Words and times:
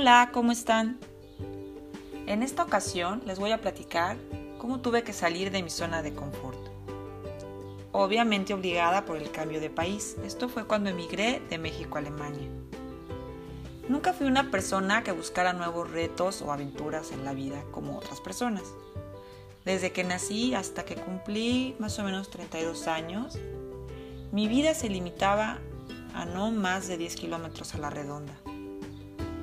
Hola, 0.00 0.30
¿cómo 0.32 0.52
están? 0.52 0.96
En 2.28 2.44
esta 2.44 2.62
ocasión 2.62 3.20
les 3.26 3.40
voy 3.40 3.50
a 3.50 3.60
platicar 3.60 4.16
cómo 4.56 4.80
tuve 4.80 5.02
que 5.02 5.12
salir 5.12 5.50
de 5.50 5.60
mi 5.60 5.70
zona 5.70 6.02
de 6.02 6.14
confort. 6.14 6.56
Obviamente 7.90 8.54
obligada 8.54 9.04
por 9.04 9.16
el 9.16 9.32
cambio 9.32 9.60
de 9.60 9.70
país. 9.70 10.16
Esto 10.24 10.48
fue 10.48 10.68
cuando 10.68 10.90
emigré 10.90 11.42
de 11.50 11.58
México 11.58 11.96
a 11.96 11.98
Alemania. 11.98 12.48
Nunca 13.88 14.12
fui 14.12 14.28
una 14.28 14.52
persona 14.52 15.02
que 15.02 15.10
buscara 15.10 15.52
nuevos 15.52 15.90
retos 15.90 16.42
o 16.42 16.52
aventuras 16.52 17.10
en 17.10 17.24
la 17.24 17.32
vida 17.32 17.64
como 17.72 17.98
otras 17.98 18.20
personas. 18.20 18.62
Desde 19.64 19.90
que 19.90 20.04
nací 20.04 20.54
hasta 20.54 20.84
que 20.84 20.94
cumplí 20.94 21.74
más 21.80 21.98
o 21.98 22.04
menos 22.04 22.30
32 22.30 22.86
años, 22.86 23.36
mi 24.30 24.46
vida 24.46 24.74
se 24.74 24.90
limitaba 24.90 25.58
a 26.14 26.24
no 26.24 26.52
más 26.52 26.86
de 26.86 26.98
10 26.98 27.16
kilómetros 27.16 27.74
a 27.74 27.78
la 27.78 27.90
redonda. 27.90 28.38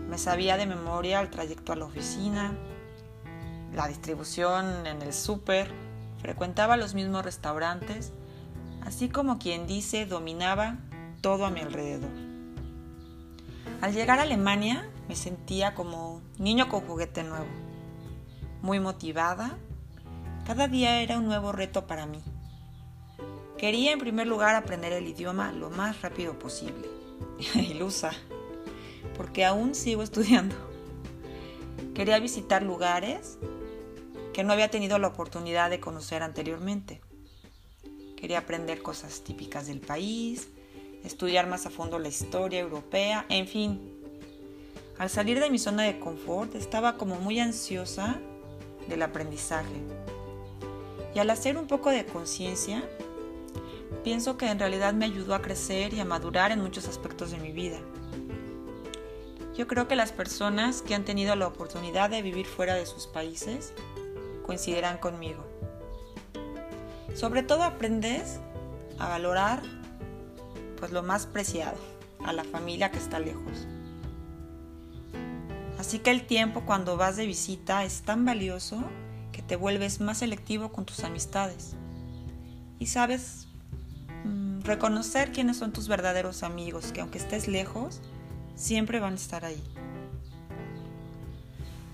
Me 0.10 0.18
sabía 0.18 0.58
de 0.58 0.66
memoria 0.66 1.22
el 1.22 1.30
trayecto 1.30 1.74
a 1.74 1.76
la 1.76 1.86
oficina, 1.86 2.54
la 3.74 3.88
distribución 3.88 4.86
en 4.88 5.02
el 5.02 5.14
súper, 5.14 5.72
frecuentaba 6.22 6.78
los 6.78 6.94
mismos 6.94 7.26
restaurantes, 7.26 8.14
así 8.82 9.10
como 9.10 9.40
quien 9.40 9.68
dice 9.68 10.06
dominaba 10.06 10.78
todo 11.22 11.46
a 11.46 11.50
mi 11.50 11.60
alrededor. 11.60 12.12
Al 13.82 13.94
llegar 13.94 14.20
a 14.20 14.24
Alemania 14.24 14.90
me 15.08 15.16
sentía 15.16 15.76
como 15.76 16.22
niño 16.38 16.70
con 16.70 16.82
juguete 16.82 17.24
nuevo, 17.24 17.48
muy 18.62 18.80
motivada. 18.80 19.58
Cada 20.46 20.68
día 20.68 21.02
era 21.02 21.18
un 21.18 21.26
nuevo 21.26 21.52
reto 21.52 21.88
para 21.88 22.06
mí. 22.06 22.22
Quería 23.58 23.92
en 23.92 24.00
primer 24.00 24.28
lugar 24.28 24.56
aprender 24.56 24.94
el 24.94 25.08
idioma 25.08 25.52
lo 25.52 25.70
más 25.70 26.02
rápido 26.02 26.38
posible. 26.38 26.88
Ilusa, 27.56 28.12
porque 29.18 29.46
aún 29.46 29.76
sigo 29.76 30.04
estudiando. 30.04 30.56
Quería 31.94 32.20
visitar 32.20 32.64
lugares 32.64 33.38
que 34.34 34.44
no 34.44 34.52
había 34.52 34.70
tenido 34.70 35.00
la 35.00 35.08
oportunidad 35.08 35.70
de 35.70 35.80
conocer 35.80 36.22
anteriormente. 36.22 37.02
Quería 38.18 38.40
aprender 38.40 38.82
cosas 38.82 39.22
típicas 39.22 39.68
del 39.68 39.80
país, 39.80 40.50
estudiar 41.06 41.48
más 41.48 41.66
a 41.66 41.70
fondo 41.70 42.00
la 42.00 42.10
historia 42.10 42.60
europea, 42.60 43.26
en 43.30 43.48
fin. 43.48 43.94
Al 44.98 45.10
salir 45.10 45.40
de 45.40 45.50
mi 45.50 45.60
zona 45.60 45.84
de 45.84 46.00
confort 46.00 46.56
estaba 46.56 46.98
como 46.98 47.16
muy 47.16 47.40
ansiosa 47.40 48.20
del 48.90 49.02
aprendizaje. 49.02 49.82
Y 51.14 51.20
al 51.20 51.30
hacer 51.30 51.58
un 51.58 51.68
poco 51.68 51.90
de 51.90 52.06
conciencia, 52.06 52.84
pienso 54.04 54.38
que 54.38 54.50
en 54.50 54.60
realidad 54.60 54.94
me 54.94 55.06
ayudó 55.06 55.34
a 55.34 55.42
crecer 55.42 55.94
y 55.94 56.00
a 56.02 56.06
madurar 56.06 56.52
en 56.52 56.62
muchos 56.62 56.88
aspectos 56.88 57.32
de 57.32 57.38
mi 57.38 57.52
vida. 57.52 57.80
Yo 59.58 59.68
creo 59.68 59.88
que 59.88 59.96
las 59.96 60.12
personas 60.12 60.82
que 60.82 60.96
han 60.96 61.06
tenido 61.06 61.36
la 61.36 61.48
oportunidad 61.48 62.10
de 62.10 62.22
vivir 62.22 62.46
fuera 62.46 62.76
de 62.76 62.86
sus 62.86 63.08
países 63.08 63.74
coincidirán 64.46 64.98
conmigo. 64.98 65.46
Sobre 67.16 67.42
todo 67.42 67.64
aprendes 67.64 68.40
a 69.00 69.08
valorar 69.08 69.62
pues 70.78 70.92
lo 70.92 71.04
más 71.04 71.26
preciado, 71.26 71.78
a 72.26 72.34
la 72.34 72.44
familia 72.44 72.92
que 72.92 72.98
está 72.98 73.20
lejos. 73.20 73.68
Así 75.80 76.00
que 76.00 76.12
el 76.12 76.26
tiempo 76.26 76.66
cuando 76.66 76.98
vas 76.98 77.16
de 77.16 77.26
visita 77.26 77.86
es 77.86 78.02
tan 78.02 78.26
valioso 78.26 78.84
que 79.32 79.42
te 79.42 79.56
vuelves 79.56 80.02
más 80.02 80.18
selectivo 80.18 80.72
con 80.72 80.86
tus 80.86 81.04
amistades 81.04 81.76
y 82.80 82.88
sabes 82.88 83.48
reconocer 84.64 85.32
quiénes 85.32 85.58
son 85.58 85.72
tus 85.72 85.88
verdaderos 85.88 86.44
amigos, 86.44 86.92
que 86.92 87.02
aunque 87.02 87.20
estés 87.20 87.48
lejos, 87.48 88.02
siempre 88.56 89.00
van 89.00 89.14
a 89.14 89.18
estar 89.18 89.46
ahí. 89.46 89.62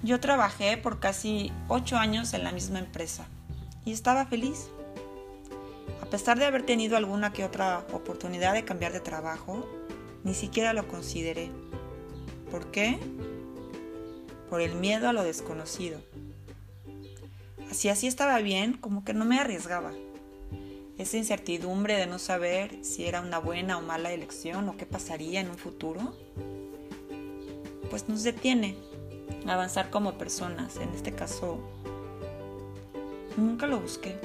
Yo 0.04 0.20
trabajé 0.20 0.77
por 0.77 0.99
casi 0.99 1.52
ocho 1.67 1.98
años 1.98 2.33
en 2.33 2.44
la 2.44 2.52
misma 2.52 2.80
empresa 2.80 3.27
y 3.86 3.92
estaba 3.92 4.26
feliz. 4.26 4.70
A 6.02 6.05
pesar 6.05 6.39
de 6.39 6.45
haber 6.45 6.66
tenido 6.66 6.98
alguna 6.98 7.33
que 7.33 7.45
otra 7.45 7.86
oportunidad 7.94 8.54
de 8.54 8.66
cambiar 8.66 8.94
de 8.94 9.00
trabajo, 9.00 9.67
ni 10.23 10.33
siquiera 10.33 10.73
lo 10.73 10.88
consideré. 10.88 11.52
¿Por 12.50 12.71
qué? 12.71 13.00
Por 14.50 14.61
el 14.61 14.76
miedo 14.76 15.08
a 15.08 15.14
lo 15.14 15.23
desconocido. 15.23 16.02
Así 17.70 17.88
así 17.88 18.08
estaba 18.08 18.39
bien, 18.39 18.73
como 18.73 19.05
que 19.05 19.14
no 19.14 19.23
me 19.23 19.39
arriesgaba. 19.39 19.92
Esa 21.02 21.17
incertidumbre 21.17 21.95
de 21.95 22.06
no 22.06 22.20
saber 22.20 22.78
si 22.86 23.08
era 23.08 23.22
una 23.22 23.39
buena 23.39 23.80
o 23.80 23.82
mala 23.82 24.12
elección 24.12 24.70
o 24.70 24.78
qué 24.78 24.86
pasaría 24.86 25.42
en 25.42 25.50
un 25.50 25.58
futuro, 25.58 26.14
pues 27.89 28.08
nos 28.08 28.22
detiene 28.22 28.78
a 29.48 29.54
avanzar 29.54 29.89
como 29.89 30.20
personas. 30.20 30.76
En 30.76 30.89
este 30.89 31.12
caso, 31.12 31.58
nunca 33.36 33.66
lo 33.66 33.80
busqué. 33.80 34.16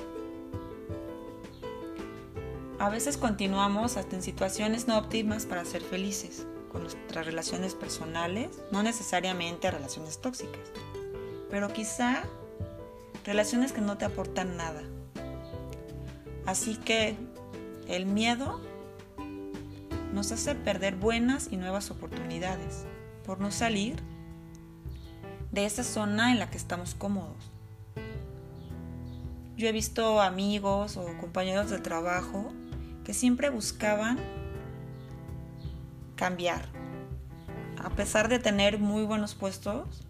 A 2.79 2.91
veces 2.91 3.17
continuamos 3.17 3.97
hasta 3.97 4.15
en 4.15 4.23
situaciones 4.23 4.87
no 4.87 4.99
óptimas 4.99 5.47
para 5.47 5.65
ser 5.65 5.81
felices, 5.81 6.47
con 6.71 6.83
nuestras 6.83 7.25
relaciones 7.25 7.75
personales, 7.75 8.51
no 8.71 8.83
necesariamente 8.83 9.71
relaciones 9.71 10.19
tóxicas, 10.19 10.69
pero 11.49 11.73
quizá 11.73 12.25
relaciones 13.25 13.73
que 13.73 13.81
no 13.81 13.97
te 13.97 14.05
aportan 14.05 14.59
nada 14.59 14.83
Así 16.47 16.77
que 16.77 17.17
el 17.89 18.07
miedo 18.07 18.61
nos 20.13 20.33
hace 20.33 20.55
perder 20.55 20.97
buenas 20.97 21.49
y 21.51 21.57
nuevas 21.57 21.91
oportunidades 21.91 22.87
por 23.25 23.41
no 23.41 23.51
salir 23.51 23.97
de 25.51 25.67
esa 25.67 25.85
zona 25.85 26.33
en 26.33 26.39
la 26.39 26.49
que 26.49 26.57
estamos 26.57 26.95
cómodos. 26.95 27.51
Yo 29.57 29.67
he 29.69 29.73
visto 29.73 30.21
amigos 30.21 30.97
o 30.97 31.05
compañeros 31.19 31.71
de 31.71 31.79
trabajo 31.79 32.53
que 33.05 33.15
siempre 33.15 33.51
buscaban 33.51 34.19
cambiar. 36.15 36.67
A 37.83 37.91
pesar 37.91 38.29
de 38.29 38.39
tener 38.39 38.79
muy 38.79 39.05
buenos 39.05 39.35
puestos, 39.35 40.07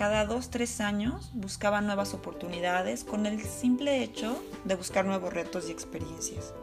cada 0.00 0.24
dos, 0.24 0.48
tres 0.48 0.80
años 0.80 1.28
buscaban 1.34 1.84
nuevas 1.84 2.14
oportunidades 2.14 3.04
con 3.04 3.26
el 3.26 3.38
simple 3.42 4.02
hecho 4.02 4.42
de 4.64 4.74
buscar 4.74 5.04
nuevos 5.04 5.30
retos 5.30 5.68
y 5.68 5.72
experiencias. 5.72 6.54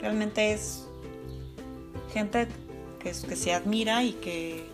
Realmente 0.00 0.52
es 0.52 0.88
gente 2.12 2.48
que, 2.98 3.14
se 3.14 3.54
admira 3.54 4.02
y 4.02 4.14
que 4.14 4.68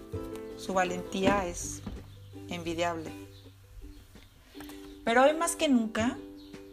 su 0.56 0.72
valentía 0.72 1.47
es 1.47 1.82
envidiable. 2.48 3.10
Pero 5.04 5.25
hoy 5.25 5.34
más 5.34 5.54
que 5.54 5.69
nunca 5.69 6.16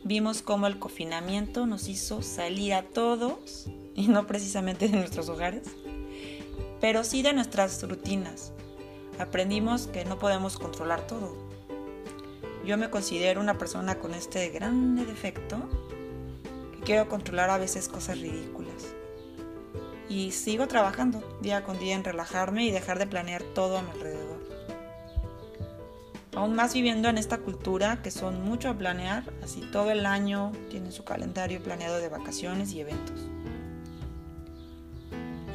vimos 0.05 0.41
cómo 0.41 0.67
el 0.67 0.79
confinamiento 0.79 1.65
nos 1.65 1.89
hizo 1.89 2.21
salir 2.21 2.73
a 2.73 2.83
todos, 2.83 3.67
y 3.93 4.07
no 4.07 4.25
precisamente 4.25 4.87
de 4.87 4.95
nuestros 4.95 5.27
hogares, 5.27 5.67
pero 6.79 7.03
sí 7.03 7.23
de 7.23 7.33
nuestras 7.33 7.83
rutinas, 7.83 8.53
aprendimos 9.19 9.87
que 9.87 10.05
no 10.05 10.17
podemos 10.17 10.57
controlar 10.57 11.05
todo. 11.05 11.35
Yo 12.65 12.77
me 12.77 12.89
considero 12.89 13.41
una 13.41 13.57
persona 13.57 13.95
con 13.95 14.13
este 14.13 14.49
grande 14.49 15.05
defecto 15.05 15.57
que 16.73 16.79
quiero 16.79 17.09
controlar 17.09 17.49
a 17.49 17.57
veces 17.57 17.89
cosas 17.89 18.19
ridículas. 18.19 18.93
Y 20.07 20.31
sigo 20.31 20.67
trabajando 20.67 21.37
día 21.41 21.63
con 21.63 21.77
día 21.77 21.95
en 21.95 22.03
relajarme 22.03 22.65
y 22.65 22.71
dejar 22.71 22.97
de 22.97 23.07
planear 23.07 23.43
todo 23.43 23.77
a 23.77 23.81
mi 23.81 23.91
alrededor. 23.91 24.39
Aún 26.35 26.55
más 26.55 26.73
viviendo 26.73 27.09
en 27.09 27.17
esta 27.17 27.39
cultura 27.39 28.01
que 28.01 28.11
son 28.11 28.41
mucho 28.43 28.69
a 28.69 28.77
planear, 28.77 29.23
así 29.43 29.61
todo 29.71 29.91
el 29.91 30.05
año 30.05 30.51
tienen 30.69 30.91
su 30.91 31.03
calendario 31.03 31.61
planeado 31.61 31.97
de 31.97 32.07
vacaciones 32.07 32.71
y 32.71 32.79
eventos. 32.79 33.19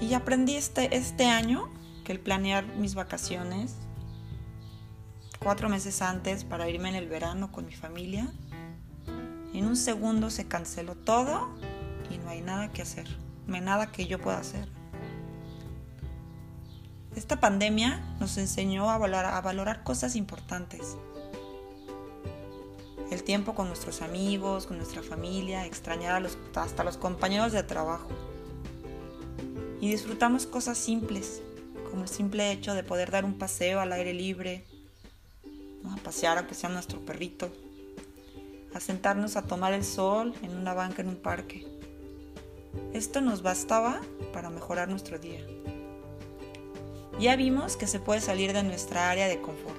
Y 0.01 0.13
aprendí 0.15 0.57
este, 0.57 0.95
este 0.95 1.25
año 1.27 1.71
que 2.05 2.13
el 2.13 2.21
planear 2.21 2.67
mis 2.67 2.95
vacaciones 2.95 3.75
cuatro 5.45 5.69
meses 5.69 6.01
antes 6.01 6.45
para 6.45 6.69
irme 6.71 6.89
en 6.89 6.95
el 6.95 7.09
verano 7.09 7.53
con 7.53 7.67
mi 7.67 7.75
familia, 7.75 8.33
en 9.53 9.67
un 9.67 9.77
segundo 9.77 10.31
se 10.31 10.47
canceló 10.49 10.95
todo 10.95 11.51
y 12.11 12.19
no 12.19 12.31
hay 12.31 12.41
nada 12.41 12.73
que 12.73 12.83
hacer, 12.83 13.07
no 13.47 13.55
hay 13.55 13.61
nada 13.61 13.93
que 13.93 14.07
yo 14.07 14.19
pueda 14.19 14.39
hacer. 14.39 14.69
Esta 17.15 17.39
pandemia 17.39 18.17
nos 18.19 18.39
enseñó 18.39 18.91
a 18.91 18.99
valorar, 18.99 19.85
cosas 19.85 20.17
importantes. 20.17 20.97
El 23.11 23.23
tiempo 23.23 23.55
con 23.55 23.69
nuestros 23.69 24.03
amigos, 24.03 24.67
con 24.67 24.79
nuestra 24.79 25.03
familia, 25.03 25.67
extrañar 25.67 26.27
hasta 26.57 26.83
los 26.83 26.97
compañeros 26.97 27.53
de 27.53 27.63
trabajo. 27.63 28.09
Y 29.81 29.91
disfrutamos 29.91 30.47
cosas 30.47 30.79
simples, 30.79 31.41
como 31.95 32.03
el 32.03 32.11
simple 32.11 32.51
hecho 32.51 32.75
de 32.75 32.83
poder 32.83 33.13
dar 33.13 33.25
un 33.25 33.39
paseo 33.39 33.79
al 33.79 33.93
aire 33.93 34.13
libre, 34.13 34.65
a 35.89 35.95
pasear 35.99 36.39
aunque 36.39 36.57
sea 36.57 36.69
nuestro 36.69 36.99
perrito, 36.99 37.53
a 38.75 38.81
sentarnos 38.81 39.37
a 39.37 39.43
tomar 39.43 39.73
el 39.73 39.85
sol 39.85 40.35
en 40.43 40.57
una 40.57 40.75
banca 40.75 41.03
en 41.03 41.09
un 41.09 41.15
parque. 41.15 41.65
Esto 42.93 43.21
nos 43.21 43.43
bastaba 43.43 44.01
para 44.33 44.51
mejorar 44.51 44.89
nuestro 44.89 45.21
día. 45.21 45.47
Ya 47.21 47.37
vimos 47.37 47.77
que 47.77 47.87
se 47.87 48.01
puede 48.01 48.21
salir 48.21 48.53
de 48.53 48.65
nuestra 48.65 49.09
área 49.09 49.29
de 49.29 49.41
confort. 49.41 49.79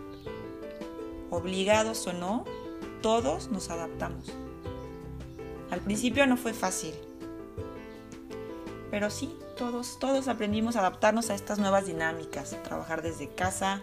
Obligados 1.31 2.07
o 2.07 2.13
no, 2.13 2.45
todos 3.01 3.51
nos 3.51 3.69
adaptamos. 3.69 4.31
Al 5.69 5.81
principio 5.81 6.25
no 6.27 6.38
fue 6.38 6.53
fácil, 6.53 6.94
pero 8.95 9.09
sí, 9.09 9.38
todos, 9.57 10.00
todos 10.00 10.30
aprendimos 10.30 10.77
a 10.77 10.80
adaptarnos 10.80 11.30
a 11.30 11.36
estas 11.36 11.59
nuevas 11.59 11.86
dinámicas, 11.86 12.56
trabajar 12.63 13.01
desde 13.01 13.27
casa, 13.27 13.81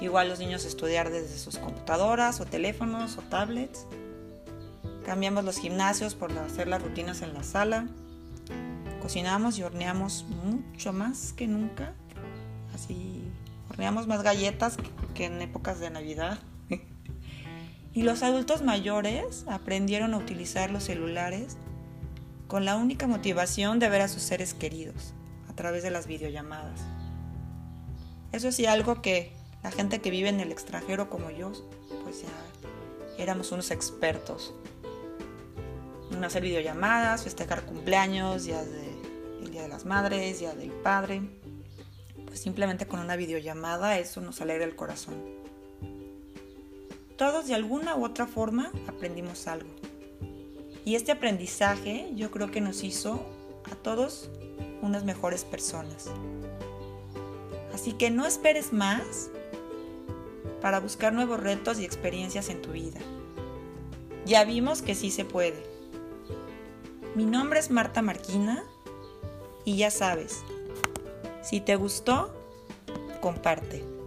igual 0.00 0.28
los 0.28 0.40
niños 0.40 0.64
estudiar 0.64 1.08
desde 1.10 1.38
sus 1.38 1.56
computadoras 1.56 2.40
o 2.40 2.46
teléfonos 2.46 3.16
o 3.16 3.22
tablets. 3.22 3.86
Cambiamos 5.06 5.44
los 5.44 5.56
gimnasios 5.56 6.16
por 6.16 6.36
hacer 6.36 6.66
las 6.66 6.82
rutinas 6.82 7.22
en 7.22 7.32
la 7.32 7.44
sala. 7.44 7.86
Cocinamos 9.00 9.56
y 9.56 9.62
horneamos 9.62 10.24
mucho 10.24 10.92
más 10.92 11.32
que 11.32 11.46
nunca. 11.46 11.94
Así, 12.74 13.22
horneamos 13.70 14.08
más 14.08 14.24
galletas 14.24 14.78
que 15.14 15.26
en 15.26 15.40
épocas 15.42 15.78
de 15.78 15.90
Navidad. 15.90 16.40
y 17.94 18.02
los 18.02 18.24
adultos 18.24 18.62
mayores 18.62 19.44
aprendieron 19.46 20.12
a 20.12 20.18
utilizar 20.18 20.72
los 20.72 20.82
celulares 20.82 21.56
con 22.50 22.64
la 22.64 22.74
única 22.74 23.06
motivación 23.06 23.78
de 23.78 23.88
ver 23.88 24.00
a 24.00 24.08
sus 24.08 24.22
seres 24.22 24.54
queridos 24.54 25.14
a 25.48 25.54
través 25.54 25.84
de 25.84 25.92
las 25.92 26.08
videollamadas. 26.08 26.80
Eso 28.32 28.50
sí, 28.50 28.66
algo 28.66 29.00
que 29.00 29.32
la 29.62 29.70
gente 29.70 30.00
que 30.00 30.10
vive 30.10 30.30
en 30.30 30.40
el 30.40 30.50
extranjero 30.50 31.08
como 31.08 31.30
yo, 31.30 31.52
pues 32.02 32.24
éramos 33.18 33.52
unos 33.52 33.70
expertos. 33.70 34.52
En 36.10 36.24
hacer 36.24 36.42
videollamadas, 36.42 37.22
festejar 37.22 37.62
cumpleaños, 37.62 38.46
día 38.46 38.64
de, 38.64 38.98
el 39.42 39.50
Día 39.52 39.62
de 39.62 39.68
las 39.68 39.84
Madres, 39.84 40.40
Día 40.40 40.52
del 40.52 40.72
Padre. 40.72 41.22
Pues 42.26 42.40
simplemente 42.40 42.84
con 42.84 42.98
una 42.98 43.14
videollamada 43.14 43.96
eso 44.00 44.20
nos 44.20 44.40
alegra 44.40 44.64
el 44.64 44.74
corazón. 44.74 45.14
Todos 47.16 47.46
de 47.46 47.54
alguna 47.54 47.94
u 47.94 48.04
otra 48.04 48.26
forma 48.26 48.72
aprendimos 48.88 49.46
algo. 49.46 49.70
Y 50.90 50.96
este 50.96 51.12
aprendizaje 51.12 52.10
yo 52.16 52.32
creo 52.32 52.50
que 52.50 52.60
nos 52.60 52.82
hizo 52.82 53.24
a 53.70 53.76
todos 53.76 54.28
unas 54.82 55.04
mejores 55.04 55.44
personas. 55.44 56.10
Así 57.72 57.92
que 57.92 58.10
no 58.10 58.26
esperes 58.26 58.72
más 58.72 59.30
para 60.60 60.80
buscar 60.80 61.12
nuevos 61.12 61.38
retos 61.38 61.78
y 61.78 61.84
experiencias 61.84 62.48
en 62.48 62.60
tu 62.60 62.72
vida. 62.72 62.98
Ya 64.26 64.42
vimos 64.42 64.82
que 64.82 64.96
sí 64.96 65.12
se 65.12 65.24
puede. 65.24 65.62
Mi 67.14 67.24
nombre 67.24 67.60
es 67.60 67.70
Marta 67.70 68.02
Marquina 68.02 68.64
y 69.64 69.76
ya 69.76 69.92
sabes, 69.92 70.42
si 71.40 71.60
te 71.60 71.76
gustó, 71.76 72.34
comparte. 73.20 73.99